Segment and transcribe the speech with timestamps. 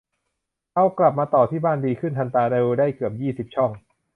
[0.75, 3.71] เอากลับมาต่อที่บ้าน ดีขึ้นทันตา ดูได้เกือบยี่สิบช่อง